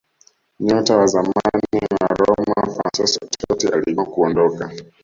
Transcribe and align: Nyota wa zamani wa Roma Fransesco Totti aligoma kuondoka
Nyota 0.59 0.97
wa 0.97 1.07
zamani 1.07 1.73
wa 1.91 2.07
Roma 2.19 2.69
Fransesco 2.73 3.25
Totti 3.39 3.67
aligoma 3.67 4.05
kuondoka 4.05 4.71